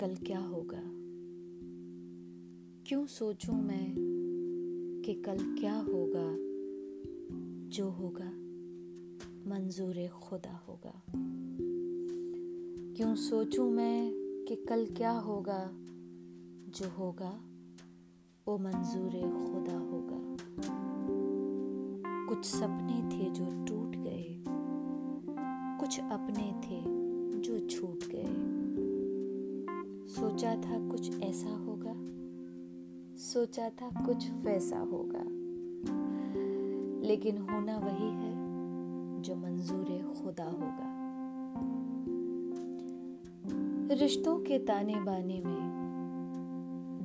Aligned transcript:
कल 0.00 0.16
क्या 0.16 0.38
होगा? 0.38 0.82
क्यों 2.86 3.06
सोचूं 3.06 3.52
मैं 3.52 3.94
कि 5.04 5.14
कल 5.14 5.56
क्या 5.60 5.74
होगा 5.74 6.36
जो 7.68 7.88
होगा, 7.88 8.30
मंजूर 9.50 10.08
खुदा 10.08 10.64
होगा? 10.68 11.02
क्यों 12.96 13.14
सोचूं 13.14 13.70
मैं 13.70 14.12
कि 14.48 14.56
कल 14.56 14.86
क्या 14.86 15.10
होगा 15.10 15.70
जो 16.68 16.88
होगा, 16.88 17.40
वो 18.48 18.58
मंजूर 18.58 19.10
खुदा 19.10 19.78
होगा? 19.78 20.36
कुछ 22.28 22.44
सपने 22.44 23.16
थे 23.16 23.30
जो 23.30 23.44
टूट 23.44 23.96
गए, 23.96 24.44
कुछ 25.80 26.00
अपने 26.00 26.60
थे 26.66 26.95
जो 27.56 27.68
छूट 27.68 27.98
गए। 28.14 28.26
सोचा 30.14 30.54
था 30.54 30.90
कुछ 30.90 31.20
ऐसा 31.20 31.56
होगा। 31.56 31.94
सोचा 33.16 33.68
था 33.68 34.06
कुछ 34.06 34.30
वैसा 34.30 34.78
होगा। 34.78 35.22
लेकिन 37.06 37.38
होना 37.38 37.78
वही 37.78 38.10
है 38.10 38.36
जो 39.22 39.36
मंजूर 39.36 39.86
खुदा 40.22 40.44
होगा। 40.44 40.96
रिश्तों 43.94 44.38
के 44.38 44.58
ताने 44.58 44.94
बाने 44.94 45.40
में 45.40 45.76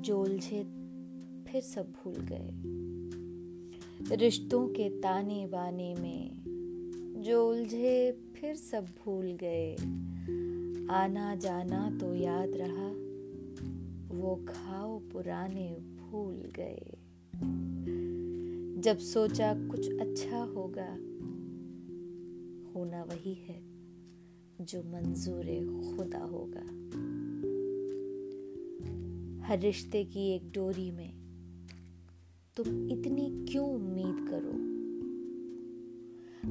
जो 0.02 0.22
उलझे, 0.22 0.64
फिर 1.48 1.62
सब 1.62 1.86
भूल 1.86 2.16
गए। 2.18 2.52
रिश्तों 4.16 4.68
के 4.68 4.90
ताने 4.90 5.48
बाने 5.48 5.96
में 5.96 6.32
जो 7.24 7.50
उलझे, 7.50 8.12
फिर 8.36 8.56
सब 8.56 8.86
भूल 8.86 9.26
गए। 9.26 9.76
आना 10.92 11.36
जाना 11.36 11.98
तो 12.02 12.16
याद 12.16 12.52
रहा। 12.56 12.90
वो 14.18 14.36
घाव 14.36 15.00
पुराने 15.00 15.78
भूल 15.80 16.36
गए। 16.36 16.98
जब 18.82 18.98
सोचा 18.98 19.68
कुछ 19.68 19.94
अच्छा 19.94 20.44
होगा, 20.44 20.90
होना 22.76 23.04
वही 23.04 23.34
है 23.34 23.62
जो 24.62 24.84
मंजूर 24.84 25.44
खुदा 25.82 26.20
होगा। 26.20 26.64
हर 29.48 29.60
रिश्ते 29.60 30.04
की 30.04 30.36
एक 30.36 30.52
डोरी 30.52 30.92
में, 30.92 31.14
तुम 32.58 32.90
इतनी 32.90 33.46
क्यों 33.52 33.70
उम्मीद 33.70 34.28
करो? 34.30 34.72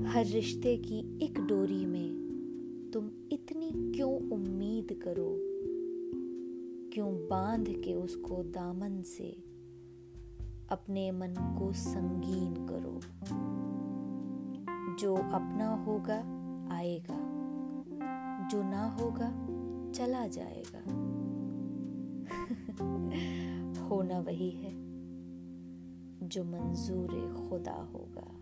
हर 0.04 0.26
रिश्ते 0.26 0.76
की 0.76 1.24
एक 1.24 1.40
डोरी 1.40 1.86
में, 1.86 2.10
तुम 2.92 3.10
इतनी 3.50 3.92
क्यों 3.92 4.30
उम्मीद 4.30 5.00
करो? 5.02 5.36
क्यों 6.92 7.14
बाँध 7.14 7.68
के 7.68 7.94
उसको 7.94 8.42
दामन 8.42 9.02
से? 9.02 9.44
अपने 10.70 11.10
मन 11.10 11.56
को 11.58 11.72
संगीन 11.72 12.54
करो। 12.54 13.00
जो 14.94 15.14
अपना 15.14 15.84
होगा, 15.84 16.18
आएगा। 16.76 17.18
जो 18.48 18.62
ना 18.62 18.90
होगा, 18.90 19.46
चला 19.92 20.26
जाएगा। 20.26 20.80
होना 23.84 24.20
वही 24.20 24.50
है, 24.50 24.72
जो 26.28 26.44
मंजूर 26.44 27.48
खुदा 27.48 27.72
होगा। 27.72 28.34